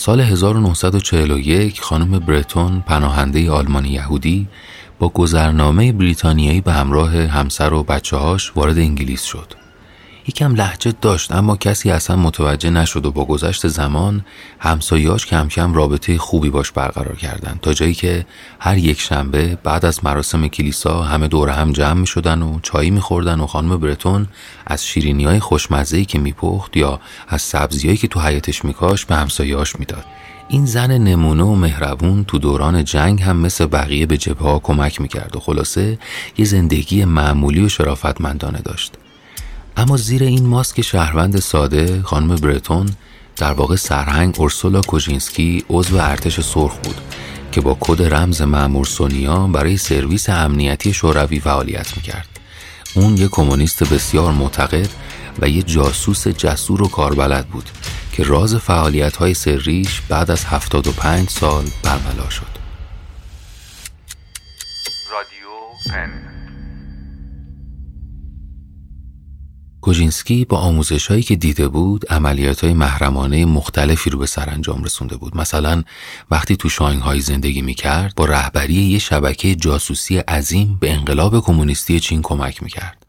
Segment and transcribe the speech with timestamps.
[0.00, 4.48] سال 1941 خانم برتون پناهنده آلمان یهودی
[4.98, 9.54] با گذرنامه بریتانیایی به همراه همسر و بچه هاش وارد انگلیس شد.
[10.26, 14.24] یکم لحجه داشت اما کسی اصلا متوجه نشد و با گذشت زمان
[14.58, 18.26] همسایاش کم کم رابطه خوبی باش برقرار کردن تا جایی که
[18.60, 22.90] هر یک شنبه بعد از مراسم کلیسا همه دور هم جمع می شدن و چایی
[22.90, 24.26] می خوردن و خانم برتون
[24.66, 29.76] از شیرینی های خوشمزهی که میپخت یا از سبزیایی که تو حیاتش میکاش به همسایاش
[29.78, 30.04] می‌داد.
[30.48, 35.00] این زن نمونه و مهربون تو دوران جنگ هم مثل بقیه به جبه ها کمک
[35.00, 35.98] می‌کرد و خلاصه
[36.38, 38.92] یه زندگی معمولی و شرافتمندانه داشت.
[39.76, 42.90] اما زیر این ماسک شهروند ساده خانم برتون
[43.36, 47.00] در واقع سرهنگ اورسولا کوژینسکی عضو ارتش سرخ بود
[47.52, 52.28] که با کد رمز معمور سونیا برای سرویس امنیتی شوروی فعالیت می‌کرد.
[52.94, 54.88] اون یک کمونیست بسیار معتقد
[55.38, 57.70] و یه جاسوس جسور و کاربلد بود
[58.12, 62.60] که راز فعالیت های سریش بعد از 75 سال برملا شد.
[65.12, 66.29] رادیو
[69.90, 74.84] پن کوژینسکی با آموزش هایی که دیده بود عملیات های محرمانه مختلفی رو به سرانجام
[74.84, 75.36] رسونده بود.
[75.36, 75.82] مثلا
[76.30, 82.00] وقتی تو شانگهای زندگی می کرد با رهبری یه شبکه جاسوسی عظیم به انقلاب کمونیستی
[82.00, 83.06] چین کمک می کرد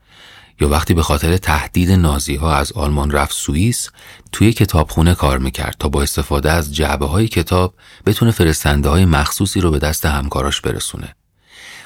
[0.61, 3.89] یا وقتی به خاطر تهدید نازی ها از آلمان رفت سوئیس
[4.31, 7.73] توی کتابخونه کار می‌کرد تا با استفاده از جعبه های کتاب
[8.05, 11.15] بتونه فرستنده های مخصوصی رو به دست همکاراش برسونه.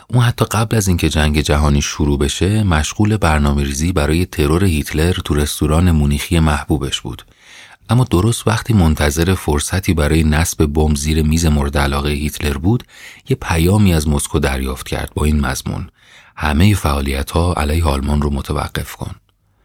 [0.07, 5.13] اون حتی قبل از اینکه جنگ جهانی شروع بشه مشغول برنامه ریزی برای ترور هیتلر
[5.13, 7.25] تو رستوران مونیخی محبوبش بود.
[7.89, 12.83] اما درست وقتی منتظر فرصتی برای نصب بمب زیر میز مورد علاقه هیتلر بود
[13.29, 15.89] یه پیامی از مسکو دریافت کرد با این مضمون.
[16.37, 19.15] همه فعالیت ها علیه آلمان رو متوقف کن.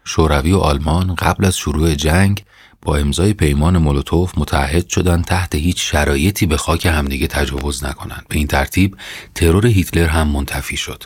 [0.05, 2.45] شوروی و آلمان قبل از شروع جنگ
[2.83, 8.27] با امضای پیمان مولوتوف متحد شدن تحت هیچ شرایطی به خاک همدیگه تجاوز نکنند.
[8.29, 8.97] به این ترتیب
[9.35, 11.05] ترور هیتلر هم منتفی شد.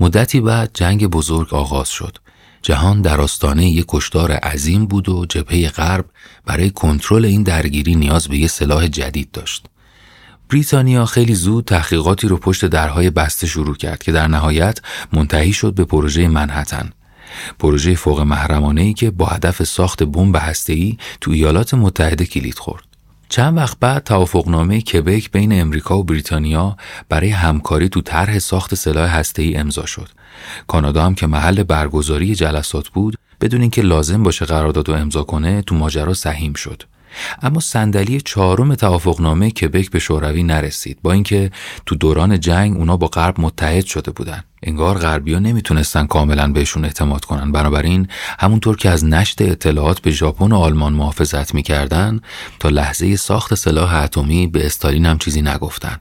[0.00, 2.18] مدتی بعد جنگ بزرگ آغاز شد.
[2.62, 6.04] جهان در آستانه یک کشتار عظیم بود و جبهه غرب
[6.46, 9.66] برای کنترل این درگیری نیاز به یک سلاح جدید داشت.
[10.48, 14.78] بریتانیا خیلی زود تحقیقاتی رو پشت درهای بسته شروع کرد که در نهایت
[15.12, 16.90] منتهی شد به پروژه منحتن
[17.58, 22.84] پروژه فوق محرمانه ای که با هدف ساخت بمب هسته‌ای تو ایالات متحده کلید خورد.
[23.28, 26.76] چند وقت بعد توافقنامه کبک بین امریکا و بریتانیا
[27.08, 30.08] برای همکاری تو طرح ساخت سلاح هسته‌ای امضا شد.
[30.66, 35.62] کانادا هم که محل برگزاری جلسات بود بدون اینکه لازم باشه قرارداد رو امضا کنه
[35.62, 36.82] تو ماجرا سهیم شد.
[37.42, 41.50] اما صندلی چهارم توافقنامه کبک به شوروی نرسید با اینکه
[41.86, 44.44] تو دوران جنگ اونا با غرب متحد شده بودن.
[44.62, 47.52] انگار غربیا نمی‌تونستن کاملا بهشون اعتماد کنن.
[47.52, 48.08] بنابراین
[48.38, 52.20] همونطور که از نشت اطلاعات به ژاپن و آلمان محافظت می‌کردن
[52.60, 55.96] تا لحظه ساخت سلاح اتمی به استالین هم چیزی نگفتن.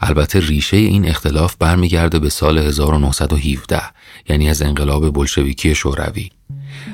[0.00, 3.82] البته ریشه این اختلاف برمیگرده به سال 1917
[4.28, 6.30] یعنی از انقلاب بلشویکی شوروی.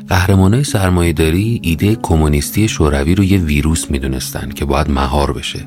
[0.08, 5.66] قهرمانای سرمایهداری ایده کمونیستی شوروی رو یه ویروس می‌دونستن که باید مهار بشه.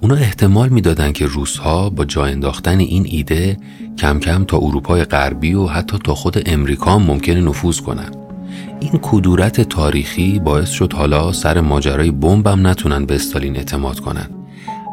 [0.00, 3.56] اونا احتمال می‌دادن که روسها با جا انداختن این ایده
[3.98, 8.10] کم کم تا اروپای غربی و حتی تا خود امریکا ممکنه نفوذ کنن.
[8.80, 14.26] این کدورت تاریخی باعث شد حالا سر ماجرای بمبم نتونن به استالین اعتماد کنن.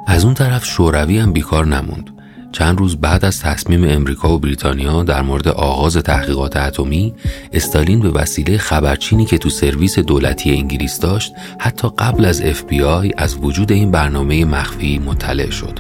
[0.08, 2.21] از اون طرف شوروی هم بیکار نموند.
[2.52, 7.14] چند روز بعد از تصمیم امریکا و بریتانیا در مورد آغاز تحقیقات اتمی
[7.54, 12.42] استالین به وسیله خبرچینی که تو سرویس دولتی انگلیس داشت حتی قبل از
[12.86, 15.80] آی از وجود این برنامه مخفی مطلع شد.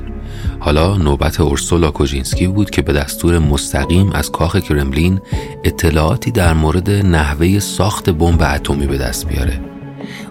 [0.59, 5.19] حالا نوبت اورسولا کوژینسکی بود که به دستور مستقیم از کاخ کرملین
[5.63, 9.70] اطلاعاتی در مورد نحوه ساخت بمب اتمی به دست بیاره.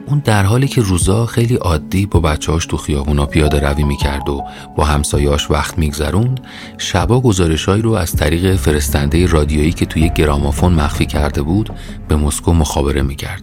[0.06, 4.44] اون در حالی که روزا خیلی عادی با بچهاش تو خیابونا پیاده روی می‌کرد و
[4.76, 6.40] با همسایاش وقت میگذروند
[6.78, 11.70] شبا گزارشهایی رو از طریق فرستنده رادیویی که توی گرامافون مخفی کرده بود
[12.08, 13.42] به مسکو مخابره می‌کرد.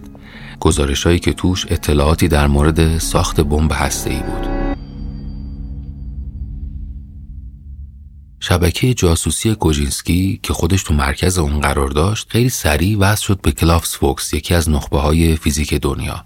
[0.60, 3.72] گزارشهایی که توش اطلاعاتی در مورد ساخت بمب
[4.06, 4.48] ای بود.
[8.40, 13.52] شبکه جاسوسی کوژینسکی که خودش تو مرکز اون قرار داشت خیلی سریع وصل شد به
[13.52, 16.24] کلاوس فوکس یکی از نخبه های فیزیک دنیا.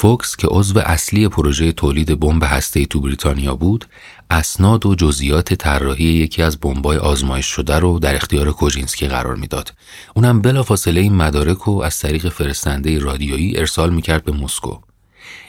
[0.00, 3.86] فوکس که عضو اصلی پروژه تولید بمب هسته‌ای تو بریتانیا بود،
[4.30, 9.72] اسناد و جزئیات طراحی یکی از بمبای آزمایش شده رو در اختیار کوژینسکی قرار می‌داد.
[10.14, 14.78] اونم بلافاصله این مدارک رو از طریق فرستنده رادیویی ارسال می‌کرد به مسکو.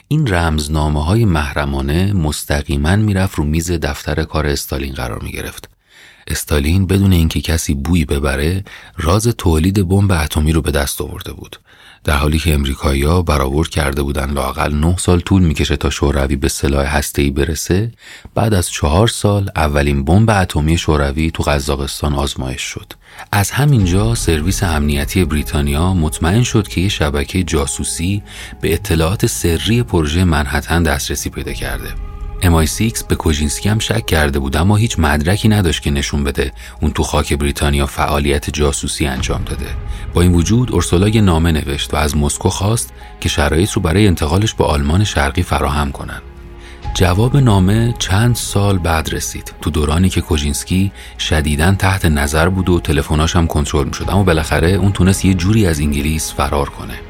[0.08, 5.70] این رمزنامه های محرمانه مستقیما می‌رفت رو میز دفتر کار استالین قرار می گرفت.
[6.26, 8.64] استالین بدون اینکه کسی بویی ببره
[8.96, 11.56] راز تولید بمب اتمی رو به دست آورده بود
[12.04, 16.48] در حالی که امریکایی‌ها برآورد کرده بودن لاقل 9 سال طول می‌کشه تا شوروی به
[16.48, 17.92] سلاح هسته‌ای برسه
[18.34, 22.92] بعد از چهار سال اولین بمب اتمی شوروی تو قزاقستان آزمایش شد.
[23.32, 28.22] از همینجا سرویس امنیتی بریتانیا مطمئن شد که یه شبکه جاسوسی
[28.60, 32.09] به اطلاعات سری پروژه منحتن دسترسی پیدا کرده.
[32.42, 36.90] MI6 به کوژینسکی هم شک کرده بود اما هیچ مدرکی نداشت که نشون بده اون
[36.92, 39.66] تو خاک بریتانیا فعالیت جاسوسی انجام داده.
[40.14, 44.06] با این وجود اورسولا یه نامه نوشت و از مسکو خواست که شرایط رو برای
[44.06, 46.22] انتقالش به آلمان شرقی فراهم کنن.
[46.94, 49.52] جواب نامه چند سال بعد رسید.
[49.60, 54.70] تو دورانی که کوژینسکی شدیداً تحت نظر بود و تلفناش هم کنترل می‌شد اما بالاخره
[54.70, 57.09] اون تونست یه جوری از انگلیس فرار کنه.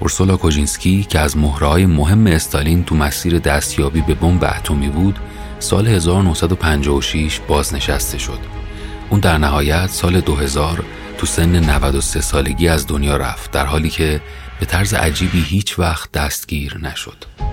[0.00, 5.18] اورسولا کوژینسکی که از مهرهای مهم استالین تو مسیر دستیابی به بمب اتمی بود
[5.58, 8.38] سال 1956 بازنشسته شد.
[9.10, 10.84] اون در نهایت سال 2000
[11.18, 14.20] تو سن 93 سالگی از دنیا رفت در حالی که
[14.60, 17.45] به طرز عجیبی هیچ وقت دستگیر نشد.